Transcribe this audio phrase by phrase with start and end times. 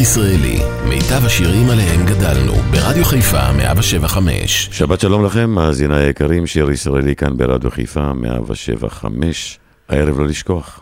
[0.00, 0.58] ישראלי,
[0.88, 4.68] מיטב השירים עליהם גדלנו, ברדיו חיפה 175.
[4.72, 9.58] שבת שלום לכם, מאזיני היקרים, שיר ישראלי כאן ברדיו חיפה 175.
[9.88, 10.80] הערב לא לשכוח,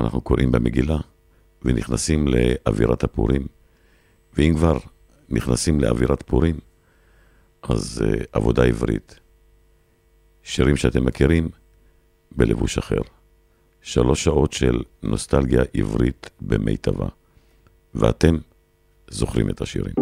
[0.00, 0.96] אנחנו קוראים במגילה
[1.62, 3.46] ונכנסים לאווירת הפורים.
[4.36, 4.78] ואם כבר
[5.28, 6.58] נכנסים לאווירת פורים,
[7.62, 9.20] אז uh, עבודה עברית.
[10.42, 11.48] שירים שאתם מכירים
[12.36, 13.00] בלבוש אחר.
[13.82, 17.06] שלוש שעות של נוסטלגיה עברית במיטבה.
[17.94, 18.36] ואתם
[19.10, 19.94] זוכרים את השירים.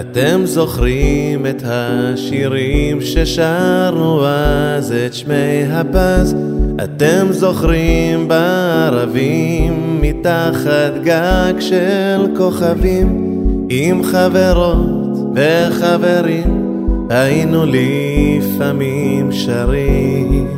[0.00, 6.36] אתם זוכרים את השירים ששרנו אז את שמי הפז?
[6.84, 14.97] אתם זוכרים בערבים מתחת גג של כוכבים עם חברות
[15.34, 16.68] וחברים
[17.10, 20.48] היינו לפעמים שרים.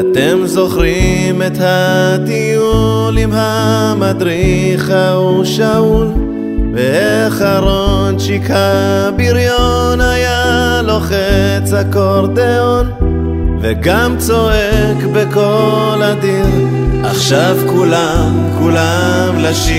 [0.00, 6.06] אתם זוכרים את הטיול עם המדריך ההוא שאול?
[6.74, 12.90] ואיך אהרונצ'יק הבריון היה לוחץ אקורדיאון
[13.66, 16.46] וגם צועק בקול אדיר
[17.04, 19.74] עכשיו כולם, כולם לשיר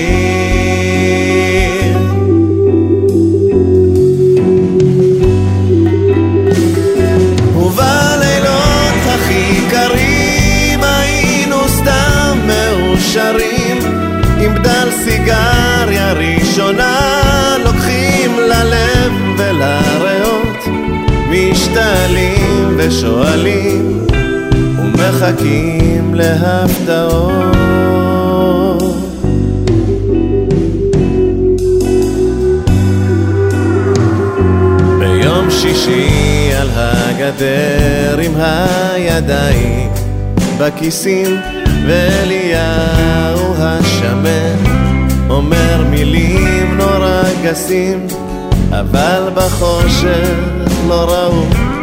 [22.76, 24.06] ושואלים
[24.78, 27.66] ומחכים להפתעות.
[34.98, 39.90] ביום שישי על הגדר עם הידיים
[40.58, 41.36] בכיסים
[41.86, 44.56] ואליהו השמן
[45.30, 48.06] אומר מילים נורא גסים
[48.70, 50.28] אבל בחושך
[50.88, 51.75] לא ראו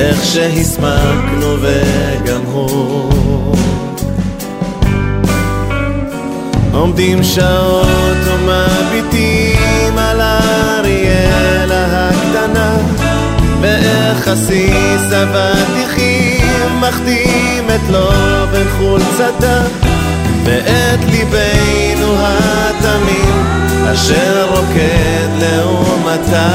[0.00, 3.56] איך שהסמקנו וגם הוא.
[6.72, 12.76] עומדים שעות ומביטים על אריאלה הקטנה
[13.60, 18.10] ואיך עסיס אבטיחים מחתים את לו
[18.52, 19.62] בין חולצתה
[20.44, 23.46] ואת ליבנו התמים
[23.92, 26.50] אשר רוקד לעומתה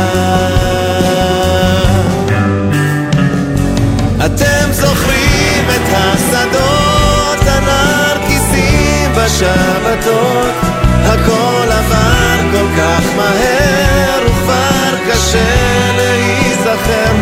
[13.17, 17.13] מהר וכבר קשה להיזכר.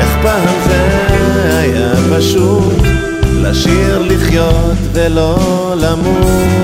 [0.00, 0.88] איך פעם זה
[1.58, 2.82] היה פשוט
[3.42, 6.54] לשיר לחיות ולא למות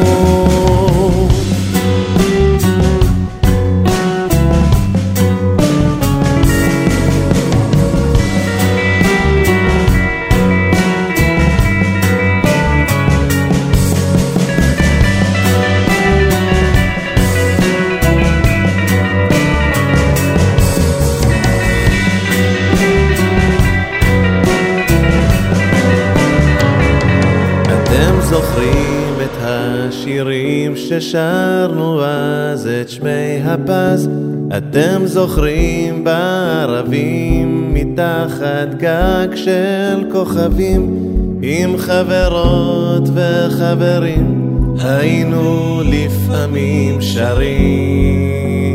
[30.90, 34.10] ששרנו אז את שמי הפז,
[34.56, 40.96] אתם זוכרים בערבים מתחת גג של כוכבים,
[41.42, 48.69] עם חברות וחברים, היינו לפעמים שרים.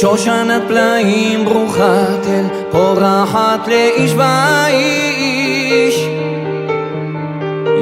[0.00, 6.06] שושנת פלאים ברוכת אל פורחת לאיש ואיש.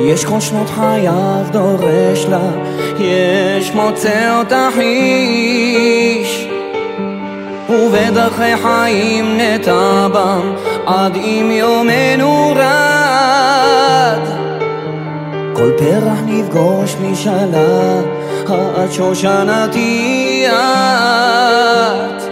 [0.06, 2.50] יש כל שנות חייו דורש לה
[2.98, 6.48] יש מוצא אותך איש
[7.68, 10.52] ובדרכי חיים נטע בם
[10.86, 14.24] עד אם יומנו רד.
[15.52, 18.00] כל פרח נפגוש משאלה
[18.84, 20.07] את שושנתי
[20.48, 22.22] את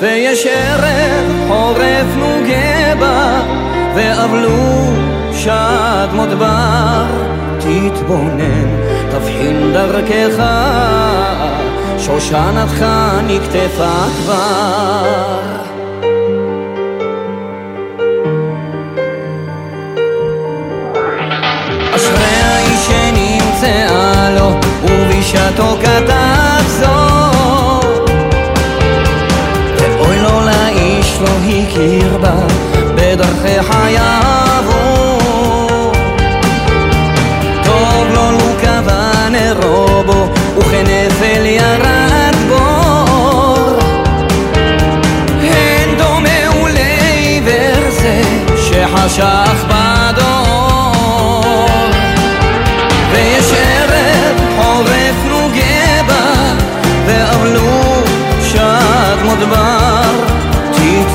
[0.00, 3.40] ויש ערב חורף נוגה גבה
[3.94, 4.92] ואבלו
[5.32, 7.04] שד מודבר
[7.58, 8.68] תתבונן,
[9.10, 10.44] תבחין דרכך
[11.98, 12.84] שושנתך
[13.26, 15.40] נקטפה כבר.
[21.96, 24.50] אשרי שנמצאה לו
[24.84, 27.21] ובשעתו כתב זאת
[31.12, 32.46] לאיש לא הכיר בה
[32.94, 34.21] בדרכי חייו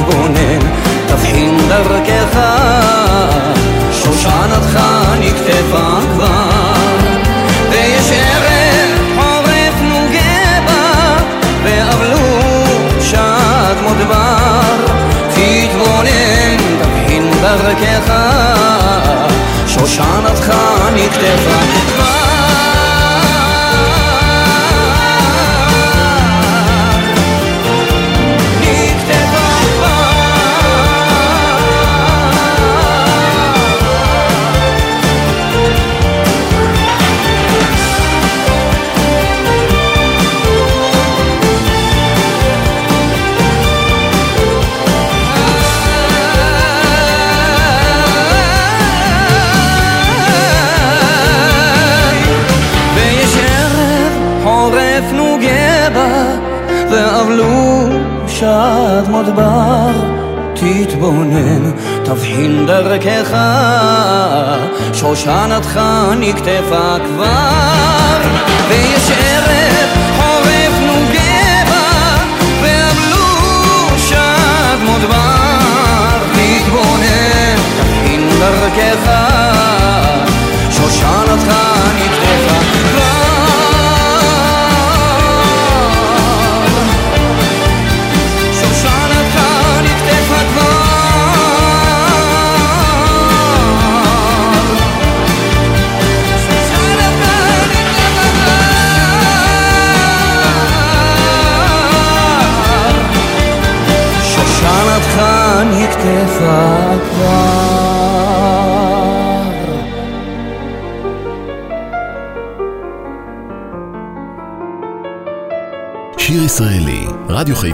[0.07, 0.59] תתבונן
[1.07, 2.39] תבחין דרכך
[3.91, 4.79] שושנתך
[5.19, 6.49] נקטפה כבר.
[7.69, 11.17] ויש ערב חורף נוגה בה
[11.63, 12.63] ואבלו
[13.01, 14.85] שד מודבר
[15.29, 18.13] תתבונן תבחין דרכך
[19.67, 20.53] שושנתך
[20.95, 21.59] נקטפה
[21.97, 22.16] ויש
[58.39, 59.91] ואבלו שד מודבר
[60.53, 61.71] תתבונן,
[62.03, 63.37] תבחין דרכך.
[64.93, 65.79] שושנתך
[66.19, 68.17] נקטפה כבר
[68.69, 72.17] ויש ערב חורף נוגה בה
[72.61, 75.57] ואבלו שד מודבר
[76.33, 79.11] תתבונן, תבחין דרכך.
[80.71, 81.53] שושנתך
[81.95, 82.66] נקטפה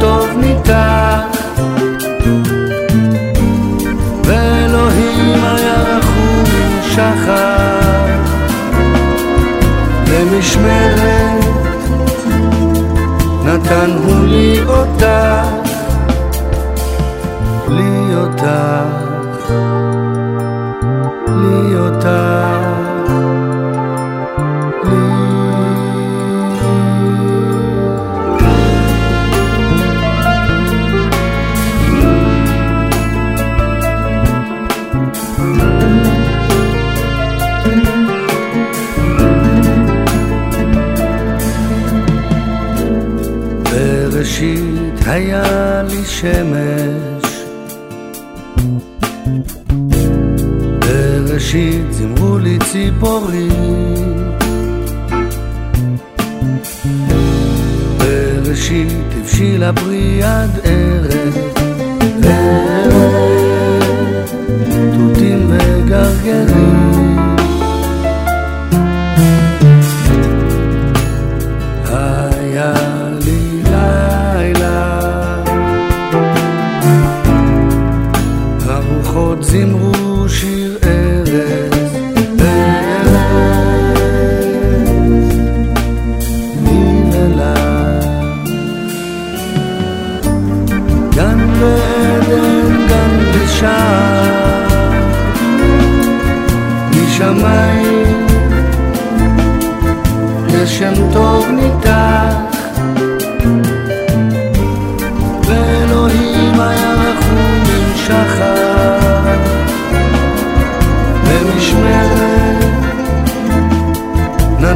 [0.00, 1.20] טוב ניתח
[4.24, 6.44] ואלוהים היה רחום
[6.90, 7.80] שחר.
[10.10, 11.44] במשמרת
[13.44, 15.46] נתן הוא לי אותך
[17.68, 18.46] לי אותך
[21.28, 22.29] לי אותך
[45.20, 47.44] היה לי שמש.
[50.80, 53.50] בראשית זימרו לי ציפורים.
[57.98, 58.88] בראשית
[59.20, 60.99] הבשילה פרי עד ער.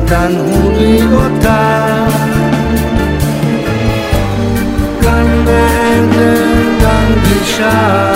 [0.06, 1.84] קטן הוריד אותה
[5.00, 8.12] גן בעדן, גן גלישה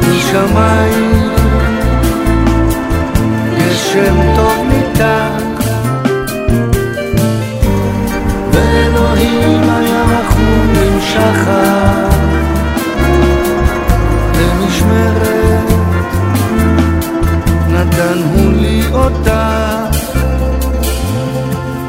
[0.00, 1.30] משמיים
[3.58, 5.38] גשם טוב ניתן
[8.52, 9.91] ואלוהים היה
[18.94, 19.98] אותך,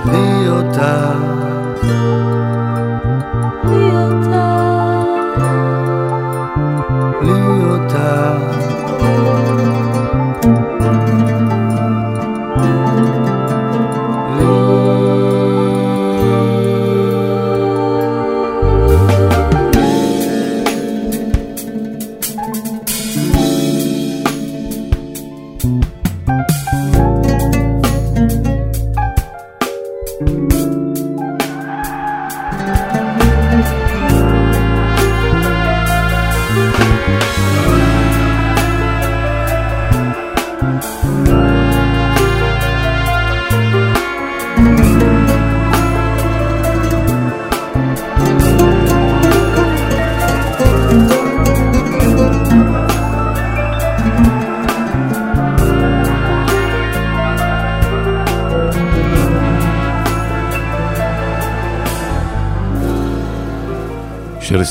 [0.06, 1.33] בלי אותך.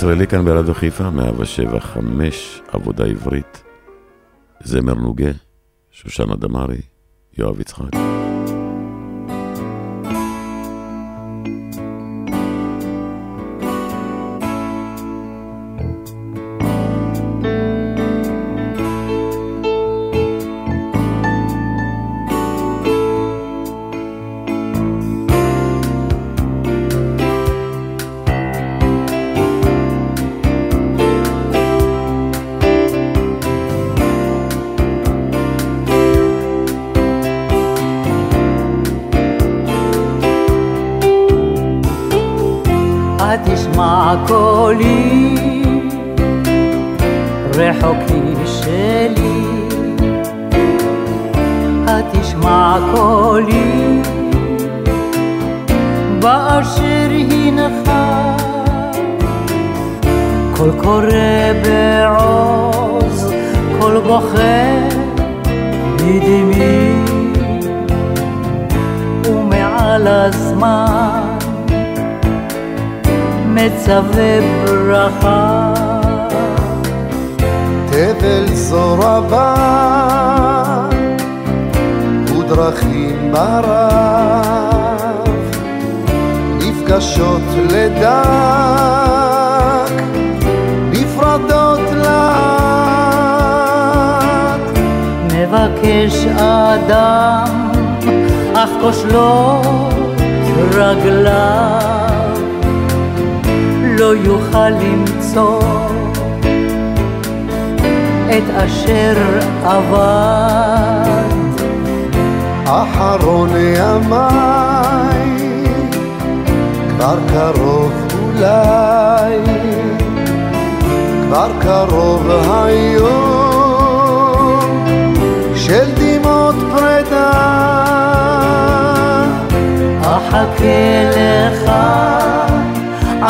[0.03, 3.63] הישראלי כאן ברדיו חיפה, 107, 5, עבודה עברית,
[4.61, 5.31] זמר נוגה,
[5.91, 6.81] שושנה דמארי,
[7.39, 8.12] יואב יצחק.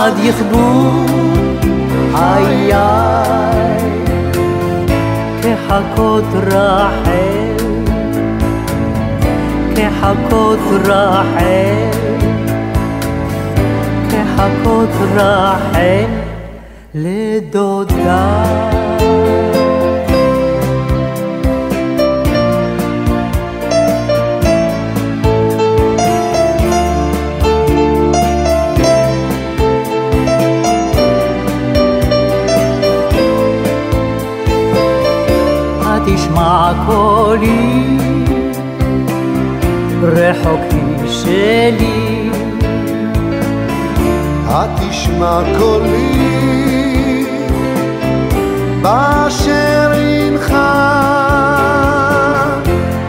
[0.03, 0.91] עד יכבו
[2.15, 2.73] חיי
[5.43, 7.57] כחכות רחל
[9.77, 11.91] כחכות רחל
[14.11, 16.07] כחכות רחל
[16.95, 18.43] לדודה
[36.33, 37.97] תשמע קולי,
[40.03, 42.31] רחוקי שלי.
[44.47, 47.27] התשמע קולי,
[48.83, 50.55] באשר אינך.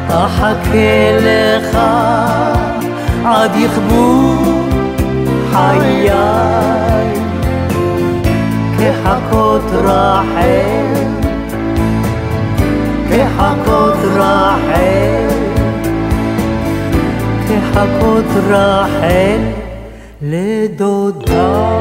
[0.08, 1.78] אחכה לך
[3.26, 4.36] עד יכבו
[5.52, 6.10] חיי,
[8.78, 11.13] כחכות רחל.
[13.64, 15.28] כחכות רחל,
[17.48, 19.40] כחכות רחל
[20.22, 21.80] לדודה.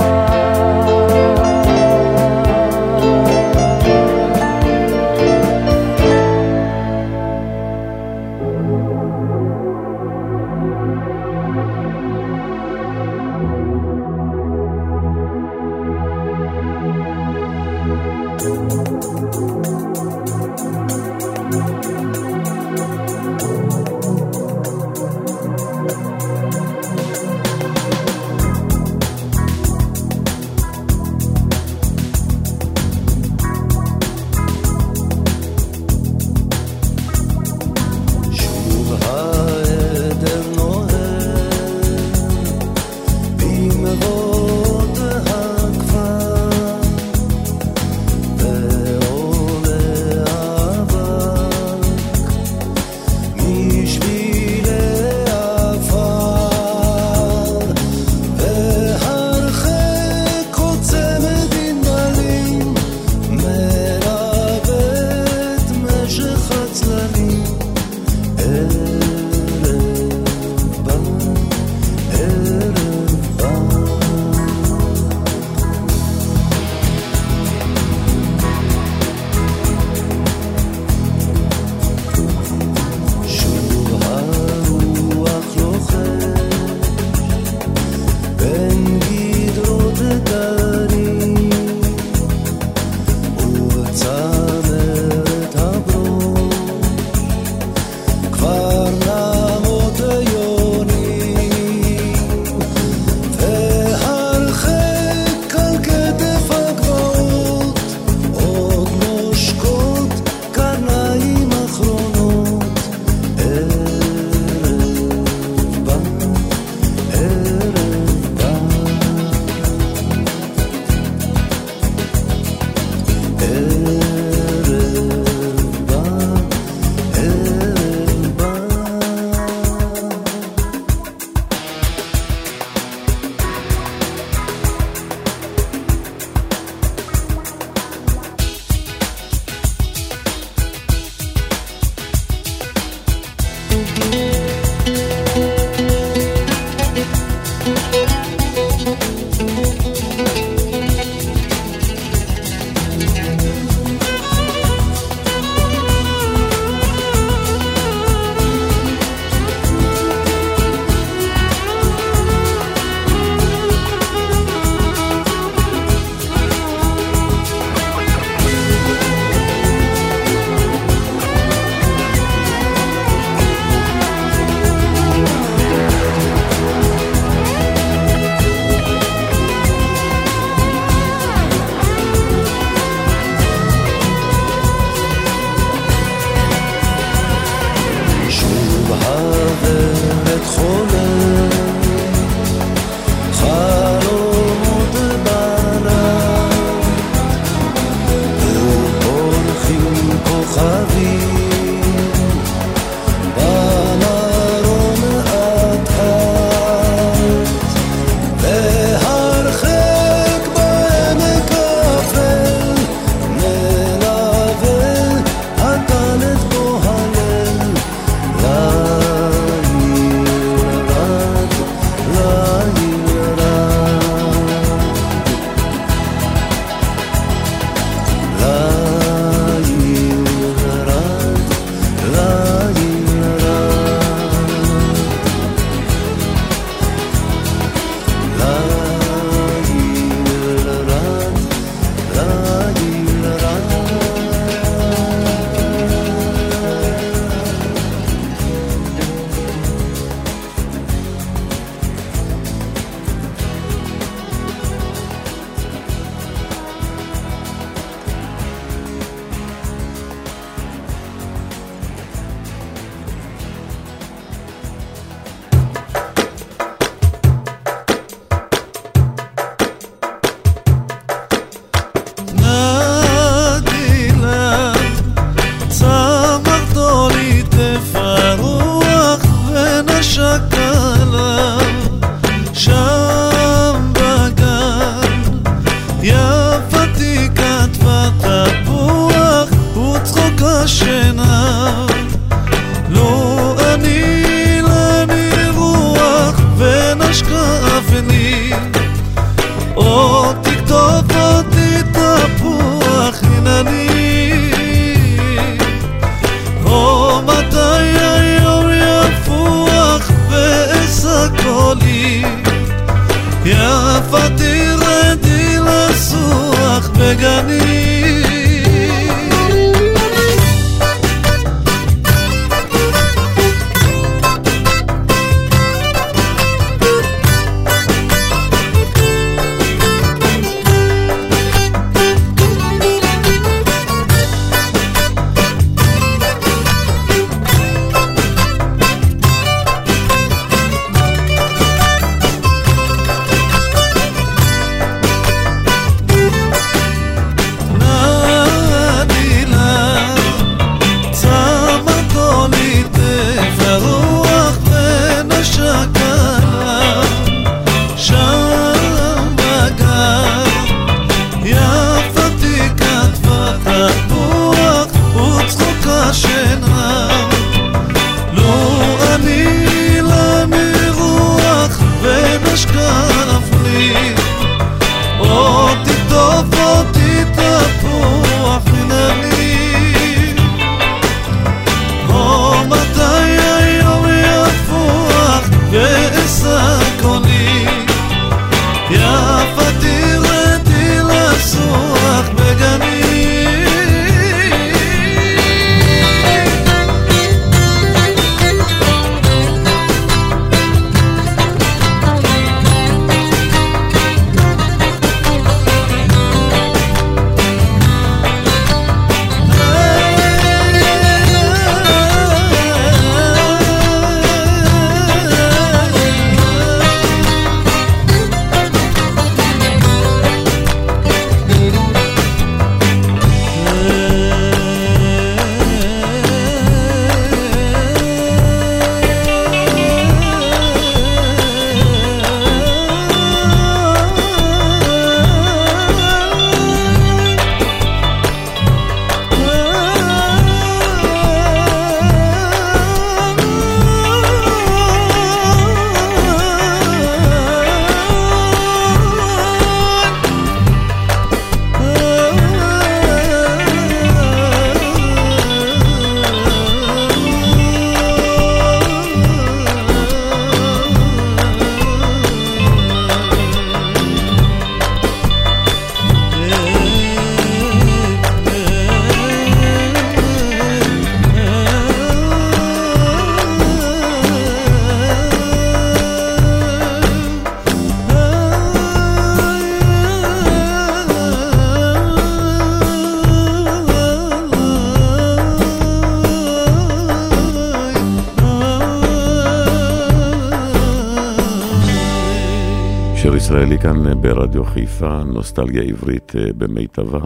[494.35, 497.21] ברדיו חיפה, נוסטלגיה עברית אה, במיטבה,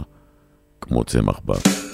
[0.81, 1.86] כמו צמח בר.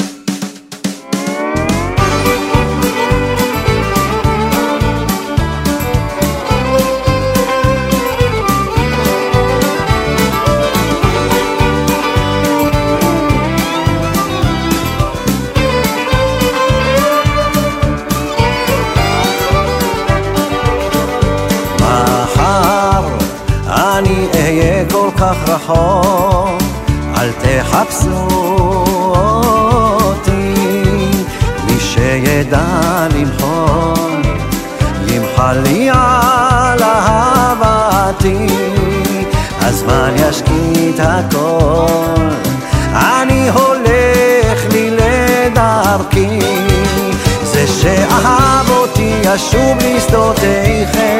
[49.33, 51.19] לשוב לשדותיכם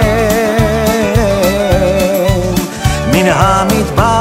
[3.14, 4.13] מן המדבר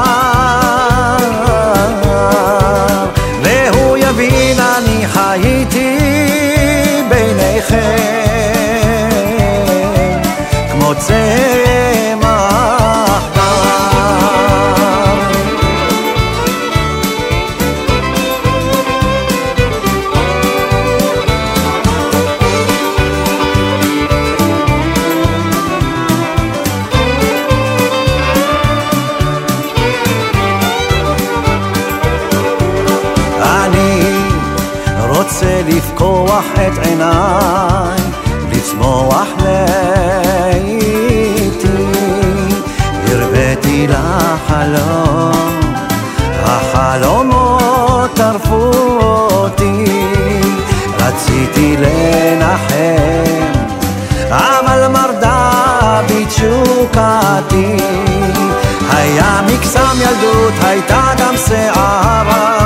[59.22, 62.61] היה מקסם ילדות, הייתה גם שערה.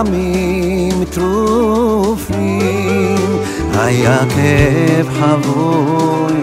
[0.00, 2.36] ימים טרופים,
[3.74, 6.40] היה כאב חבוי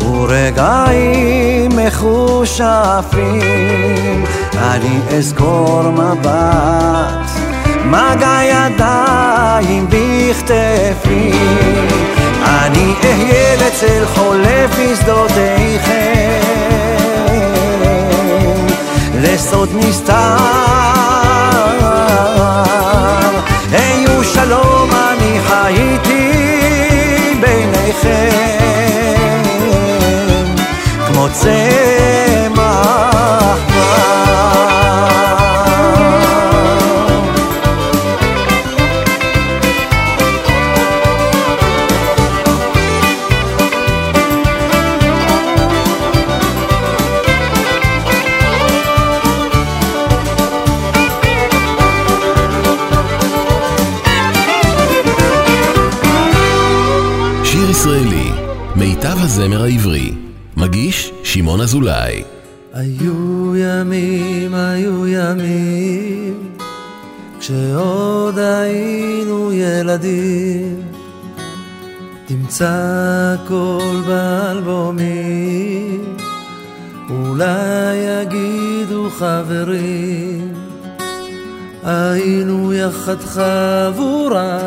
[0.00, 3.24] ורגעים מחושפים,
[4.56, 7.30] אני אזכור מבט,
[7.84, 11.32] מגע ידיים בכתפי,
[12.44, 16.40] אני אהיה לצל חולף בשדותיכם,
[19.20, 20.93] לסוד נסתר,
[25.64, 26.30] אני חייתי
[27.40, 29.42] ביניכם,
[31.06, 32.43] כמו צמח
[59.44, 60.14] הזמר העברי.
[60.56, 62.22] מגיש שמעון אזולאי.
[62.72, 66.34] היו ימים, היו ימים,
[67.40, 70.82] כשעוד היינו ילדים.
[72.26, 72.72] תמצא
[73.38, 76.04] הכל באלבומים,
[77.10, 80.52] אולי יגידו חברים,
[81.82, 84.58] היינו יחד חבורה,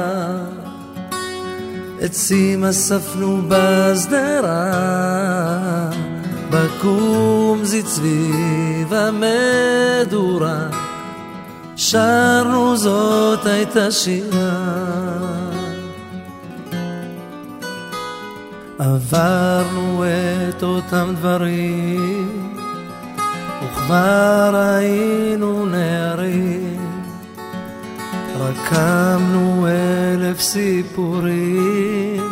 [2.02, 5.08] עצים אספנו בשדרה.
[6.50, 10.68] בקומזית סביב המדורה,
[11.76, 14.98] שרנו זאת הייתה שירה.
[18.80, 20.04] עברנו
[20.50, 22.48] את אותם דברים,
[23.64, 26.67] וכבר היינו נערים.
[28.48, 32.24] רקמנו אלף סיפורים,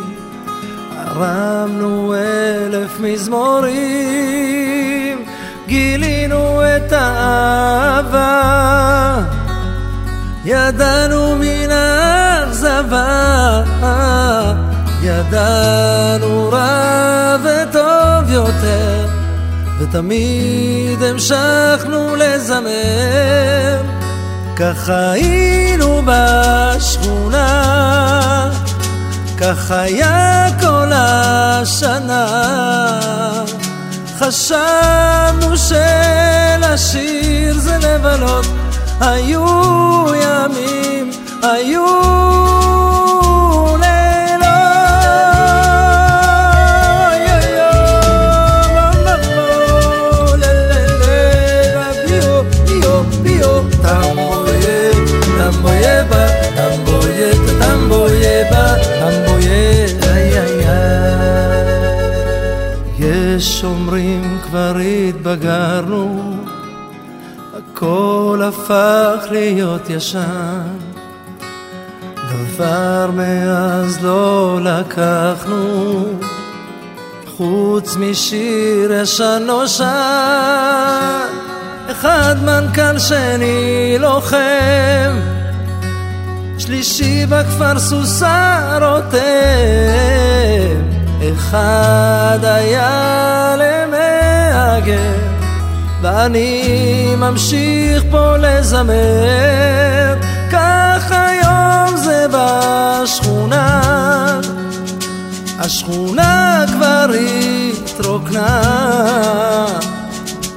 [0.96, 3.74] הרמנו אלף מזמורים,
[5.66, 8.42] גילינו את האהבה,
[10.44, 13.62] ידענו מן האכזבה,
[15.02, 19.06] ידענו רע וטוב יותר,
[19.78, 23.95] ותמיד המשכנו לזמר.
[24.56, 27.50] כך היינו בשכונה,
[29.38, 32.26] כך היה כל השנה.
[34.18, 38.46] חשבנו שלשיר זה לבלות,
[39.00, 39.46] היו
[40.14, 41.10] ימים,
[41.42, 41.86] היו
[64.56, 64.76] כבר
[65.08, 66.36] התבגרנו,
[67.56, 70.78] הכל הפך להיות ישן.
[72.14, 76.04] דבר מאז לא לקחנו,
[77.36, 79.84] חוץ משיר ישן נושן.
[81.90, 85.20] אחד מנכ"ל שני לוחם,
[86.58, 89.16] שלישי בכפר סוסה רותם.
[91.32, 93.56] אחד היה
[94.86, 95.18] למהגר,
[96.02, 100.14] ואני ממשיך פה לזמר,
[100.52, 103.80] כך היום זה בשכונה.
[105.58, 107.06] השכונה כבר
[107.84, 108.62] התרוקנה,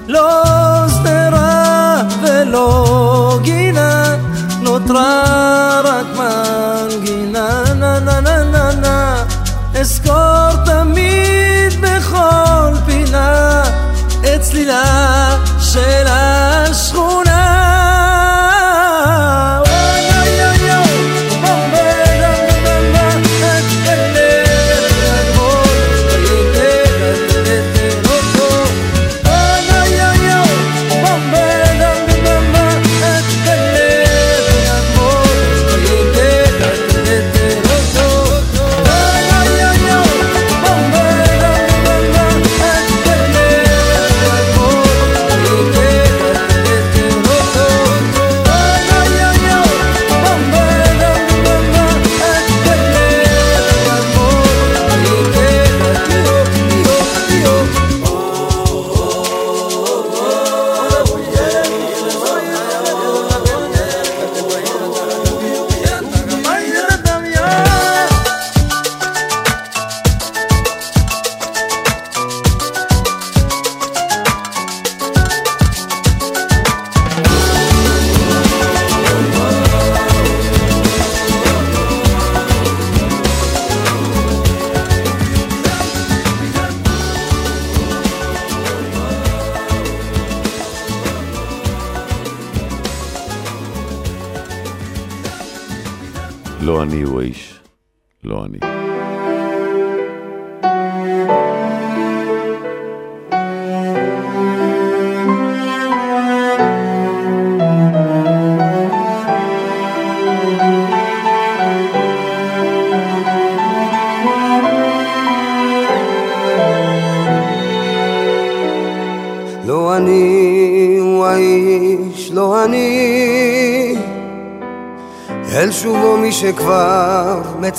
[0.08, 0.44] לא
[0.88, 4.16] שדרה ולא גינה,
[4.62, 9.24] נותרה רק מנגינה, נה נה נה נה נה,
[9.80, 10.89] אזכור תמיד
[14.42, 16.08] צלילה של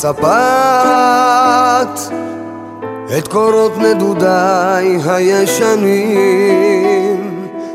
[0.01, 0.25] מצפת
[3.19, 6.21] את קורות נדודיי הישנים.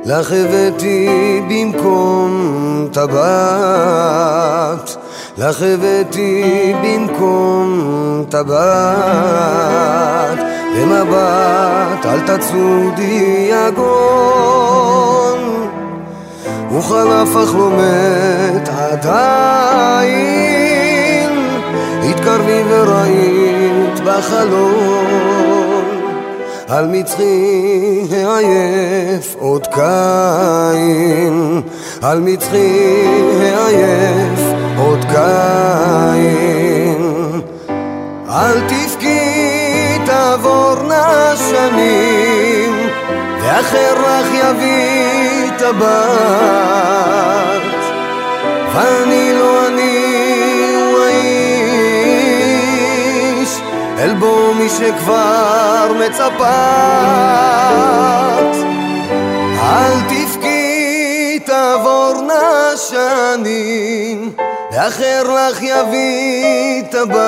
[0.05, 4.95] לך הבאתי במקום טבעת.
[5.37, 10.39] לך הבאתי במקום טבעת.
[10.75, 15.39] במבט אל תצודי יגון
[16.71, 20.74] וחלף אך לא מת עדיין
[22.25, 25.85] התקרבי וראית בחלום
[26.67, 31.61] על מצחי העייף עוד קין.
[32.01, 32.97] על מצחי
[33.41, 34.39] העייף
[34.77, 35.21] עוד קין.
[38.29, 42.89] אל תבכי תעבורנה שנים
[43.41, 46.95] ואחר לך יביא טבעת.
[48.73, 50.24] ואני לא אני
[54.25, 56.45] בו מי שכבר מצפת.
[59.59, 64.31] אל תבכי תעבורנה שנים
[64.71, 67.25] ואחר לך יביא טבעת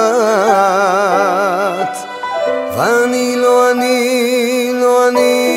[2.77, 5.49] ואני לא אני, לא אני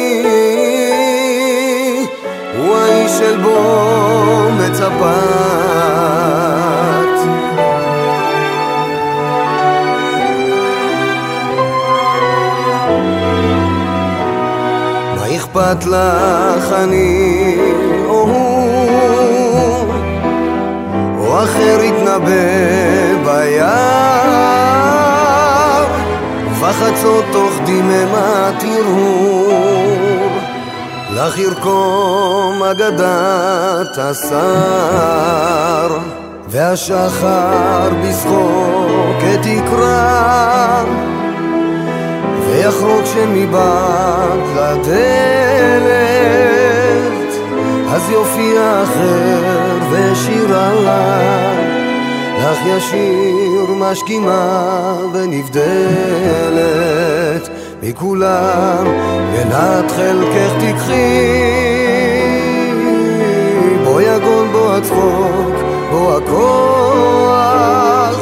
[2.57, 5.41] הוא האיש של בו מצפת
[15.61, 17.57] אכפת לך אני
[18.07, 19.95] או הוא
[21.19, 24.41] או אחר יתנבא ביער
[26.51, 30.31] ובחצות תוך דממת הרהור
[31.11, 35.51] לך ירקום אגדת השר.
[36.49, 40.85] והשחר בשחוק את יקרא
[42.51, 44.91] ויחרוק שמבעד לדלת
[47.89, 51.71] אז יופיע אחר ושירה לך
[52.67, 55.61] ישיר משכימה ונבדלת
[57.83, 58.85] מכולם
[59.33, 61.41] מנת חלקך תקחי.
[63.85, 65.55] בו יגון בו הצחוק
[65.91, 68.17] בו הכוח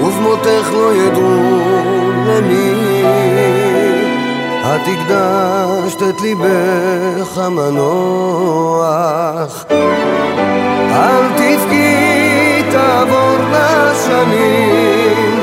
[0.00, 1.60] ובמותך לא ידעו
[2.26, 2.83] למי
[4.64, 8.84] את הקדשת את ליבך המנוח.
[10.90, 15.40] אל תבכי תעבורנה שנים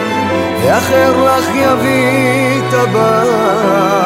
[0.63, 4.01] ואחר לך יביא טבעת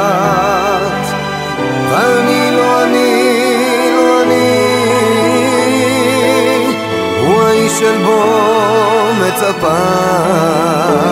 [1.90, 4.66] ואני לא אני, לא אני
[7.20, 8.24] הוא האיש של בו
[9.22, 11.05] מצפת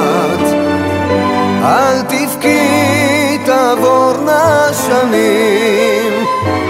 [3.75, 6.25] תעבורנה שנים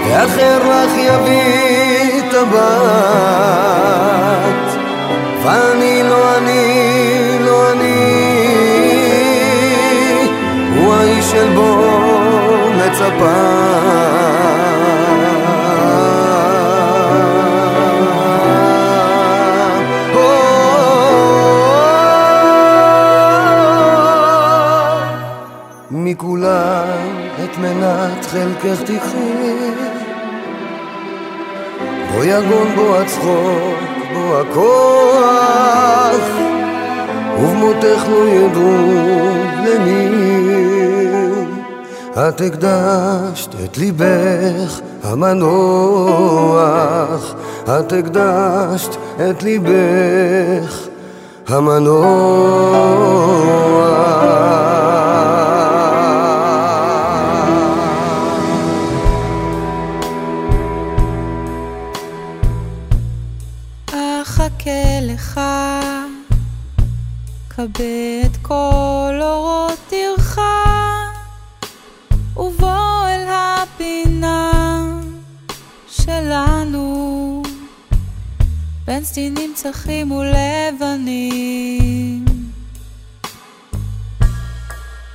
[0.06, 3.74] ואחר לך יביא טבעת
[5.44, 8.04] ואני לא אני, לא אני
[10.76, 11.90] הוא האיש של בו
[12.76, 14.13] מצפה
[28.34, 29.52] מנת חלקך תקחי.
[32.12, 33.78] בו יגון בו הצחוק,
[34.14, 36.24] בו הכוח.
[37.40, 38.72] ובמותך לא ידעו
[39.64, 40.08] למי.
[42.12, 46.54] את הקדשת את ליבך המנוח.
[47.64, 48.96] את הקדשת
[49.30, 50.86] את ליבך
[51.48, 53.04] המנוח
[79.14, 81.04] בין סדינים צחים ולבנים.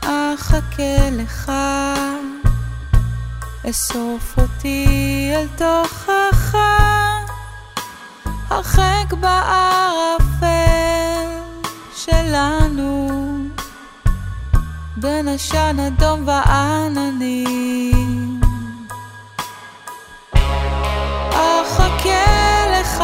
[0.02, 1.52] אחכה לך,
[3.70, 6.58] אסוף אותי אל תוכך.
[8.50, 10.47] הרחק בערפל
[11.95, 13.10] שלנו
[14.97, 17.60] בין עשן אדום ועננים
[21.32, 23.04] אחכה לך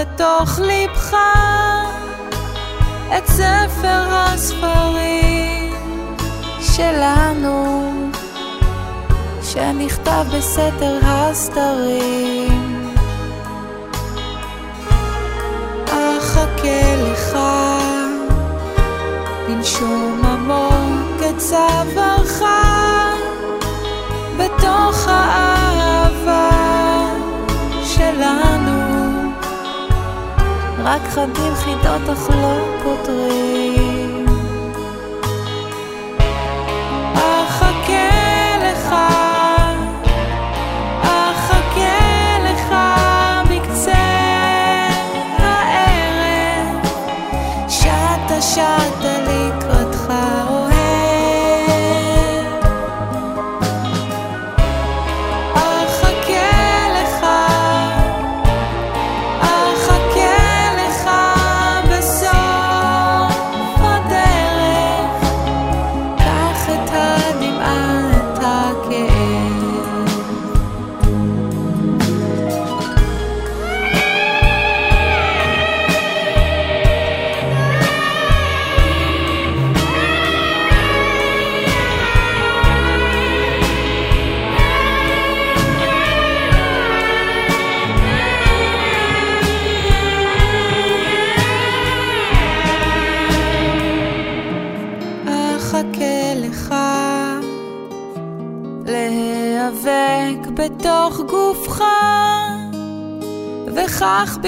[0.00, 1.16] בתוך ליבך,
[3.18, 5.74] את ספר הספרים
[6.60, 7.92] שלנו,
[9.42, 12.92] שנכתב בסתר הסתרים.
[15.86, 17.38] אחכה לך,
[19.48, 22.42] לנשום עמוק את צווארך,
[24.38, 26.57] בתוך האהבה
[30.84, 33.97] רק חדים חידות אך לא פותרים.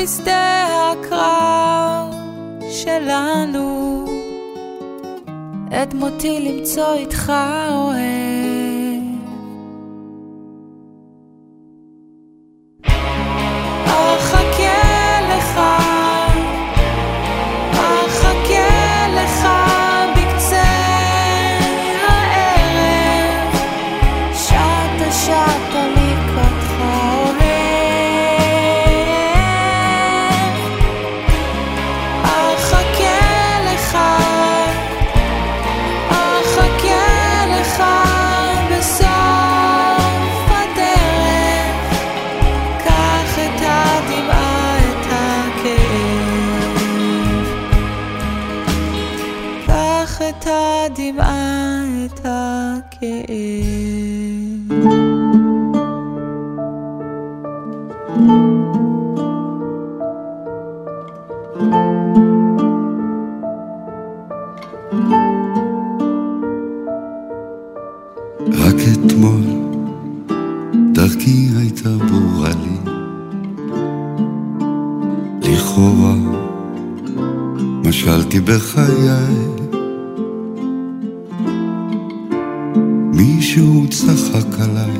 [0.03, 2.15] בשדה הקרב
[2.71, 4.05] שלנו.
[5.83, 7.33] את מותי למצוא איתך
[7.71, 8.30] אוהב
[71.57, 72.91] הייתה ברורה לי.
[75.43, 76.15] לכאורה,
[77.85, 79.61] משלתי בחיי.
[83.15, 84.99] מישהו צחק עליי,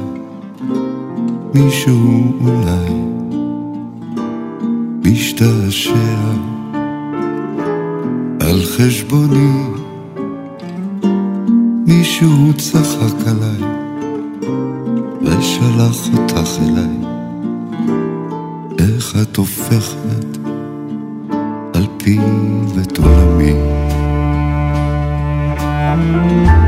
[1.55, 2.95] מישהו אולי
[5.05, 5.95] משתעשע
[8.41, 9.81] על חשבוני.
[11.87, 13.90] מישהו צחק עליי
[15.41, 16.97] ששלח אותך אליי,
[18.79, 20.39] איך את הופכת
[21.75, 22.19] על פי
[22.75, 23.53] ואת עולמי.
[25.93, 26.60] thank you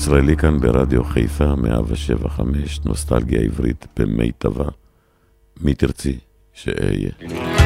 [0.00, 4.68] ישראלי כאן ברדיו חיפה, 1075, נוסטלגיה עברית במיטבה.
[5.60, 6.18] מי תרצי
[6.52, 7.59] שאהיה.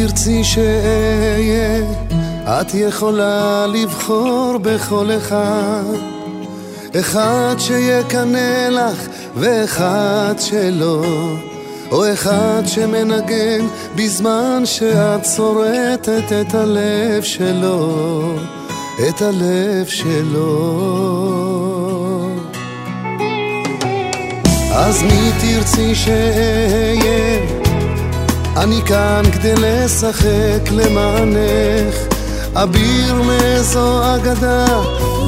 [0.00, 1.82] תרצי שאהיה,
[2.44, 5.82] את יכולה לבחור בכל אחד.
[7.00, 11.04] אחד שיקנא לך ואחד שלא,
[11.90, 13.66] או אחד שמנגן
[13.96, 18.34] בזמן שאת שורטת את הלב שלו,
[19.08, 20.80] את הלב שלו.
[24.72, 27.63] אז מי תרצי שאהיה?
[28.56, 31.94] אני כאן כדי לשחק למענך,
[32.54, 34.66] אביר מאיזו אגדה,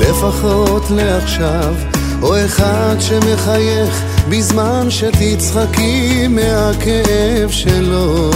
[0.01, 1.74] לפחות לעכשיו,
[2.22, 8.31] או אחד שמחייך בזמן שתצחקי מהכאב שלו,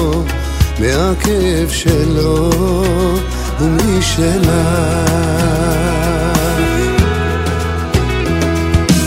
[0.79, 2.51] מהכאב שלו
[3.61, 4.51] ומשלך.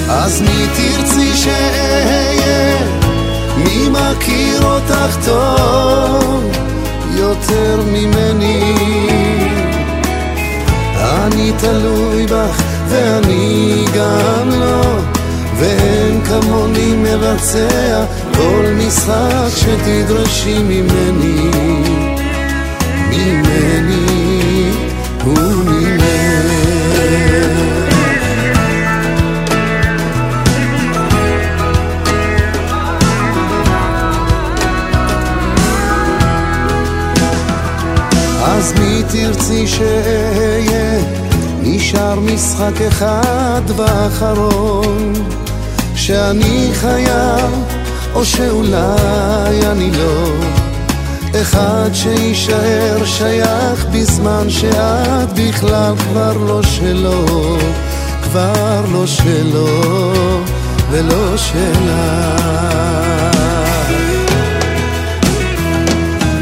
[0.09, 3.02] אז מי תרצי שאהיה?
[3.57, 6.51] מי מכיר אותך טוב
[7.15, 8.75] יותר ממני?
[10.97, 14.99] אני תלוי בך ואני גם לא,
[15.57, 21.49] ואין כמוני מבצע כל משחק שתדרשי ממני,
[23.09, 23.52] ממני
[42.63, 45.13] משחק אחד ואחרון
[45.95, 47.51] שאני חייב,
[48.13, 50.31] או שאולי אני לא.
[51.41, 57.57] אחד שיישאר שייך בזמן שאת בכלל כבר לא שלו
[58.23, 59.81] כבר לא שלו
[60.91, 62.35] ולא שלה.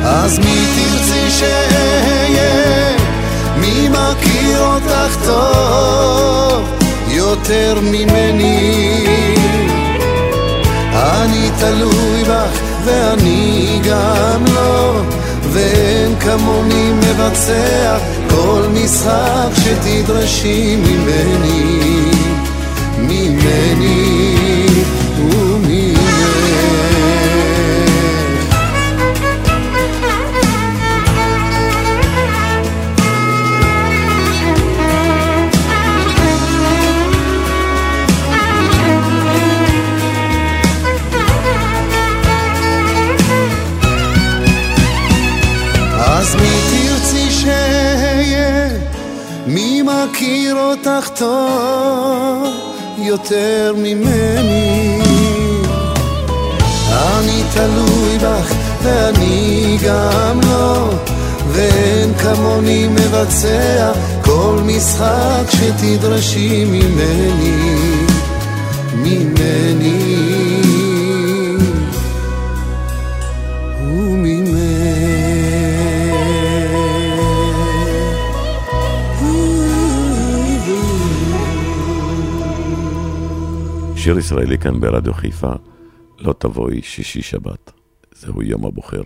[0.04, 0.81] אז מי
[4.52, 6.70] מכיר אותך טוב
[7.08, 9.06] יותר ממני?
[10.94, 15.02] אני תלוי בך ואני גם לא,
[15.52, 17.98] ואין כמוני מבצע
[18.30, 22.12] כל משחק שתדרשי ממני,
[22.98, 24.51] ממני
[50.22, 52.44] מכיר אותך טוב
[52.98, 55.02] יותר ממני?
[56.92, 58.54] אני תלוי בך
[58.84, 60.90] ואני גם לא,
[61.48, 63.92] ואין כמוני מבצע
[64.22, 67.76] כל משחק שתדרשי ממני,
[68.96, 70.11] ממני.
[84.12, 85.52] שיר ישראלי כאן ברדיו חיפה,
[86.20, 87.72] לא תבואי שישי שבת,
[88.14, 89.02] זהו יום הבוחר.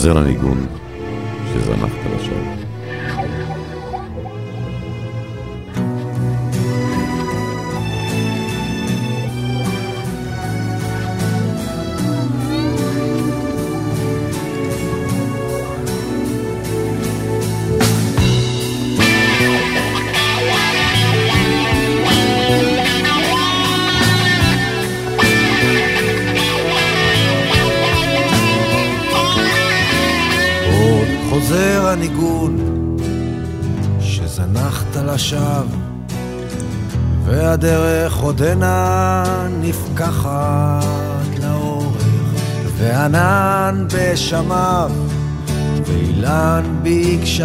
[0.00, 0.66] חוזר הניגון
[1.52, 2.59] שזנחת לשווא.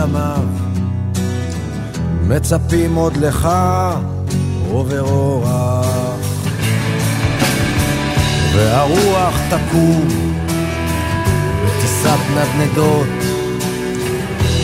[0.06, 0.44] בגשמיו
[2.28, 3.50] מצפים עוד לך
[4.72, 6.20] עובר אורח
[8.56, 10.08] והרוח תקום
[11.66, 13.08] בטיסת נדנדות.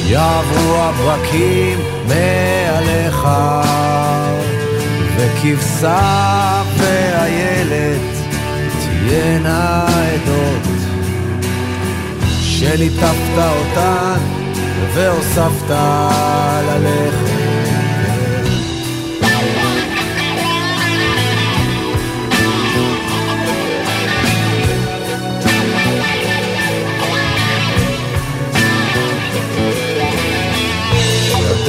[0.06, 3.28] יעברו הברקים מעליך
[5.18, 8.02] וכבשה ואיילת
[8.80, 10.68] תהיינה עדות.
[12.42, 14.41] שליטפת אותן
[14.94, 15.70] והוספת
[16.68, 17.42] ללכת.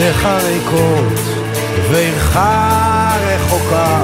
[0.02, 1.20] ידיך ריקות
[1.90, 2.36] ועירך
[3.26, 4.02] רחוקה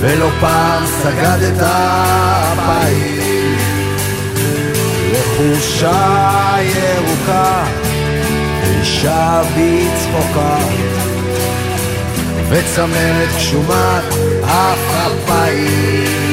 [0.00, 3.25] ולא פעם סגדת אפיים
[5.38, 7.64] לחושה ירוקה
[8.62, 10.58] ואישה בצחוקה.
[12.48, 14.04] וצמרת גשומת
[14.44, 16.25] אף אפיים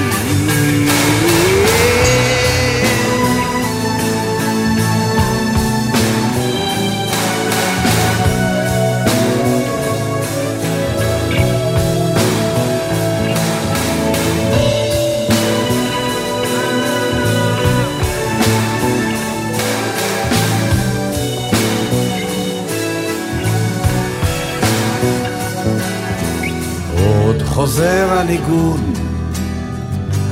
[27.54, 28.94] חוזר הניגון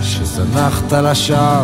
[0.02, 1.64] שזנחת לשווא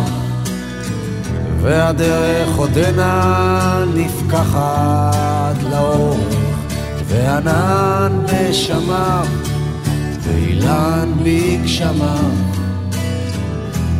[1.60, 6.34] והדרך עודנה נפקחת לאורך
[7.06, 9.26] וענן בשמיו
[10.22, 12.30] ואילן בגשמיו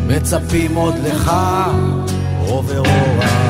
[0.07, 1.33] מצפים עוד לך
[2.47, 3.48] עובר אורח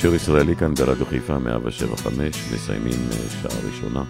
[0.00, 4.04] שיר ישראלי כאן ברדיו חיפה 175, מסיימים אה, שעה ראשונה.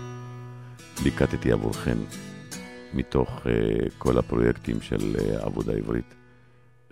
[1.04, 1.98] ליקטתי עבורכם
[2.94, 3.50] מתוך uh,
[3.98, 6.14] כל הפרויקטים של uh, עבודה עברית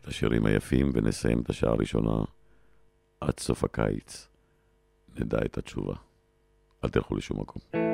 [0.01, 2.25] את השירים היפים, ונסיים את השעה הראשונה
[3.21, 4.29] עד סוף הקיץ.
[5.19, 5.95] נדע את התשובה.
[6.85, 7.94] אל תלכו לשום מקום.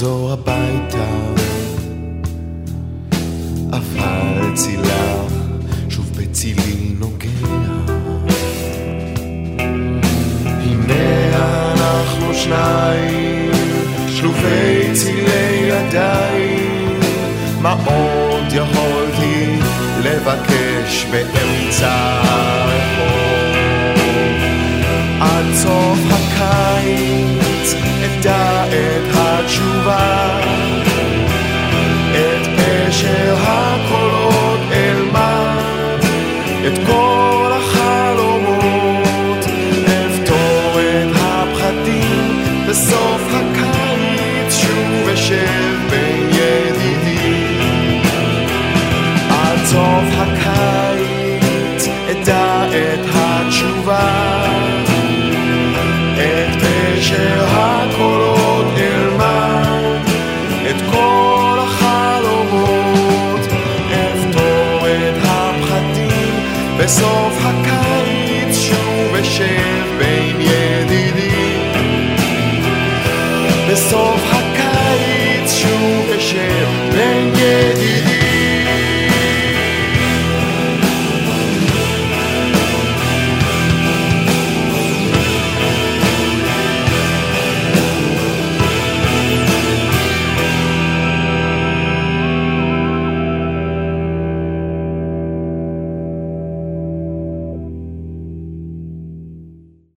[0.00, 1.09] לחזור הביתה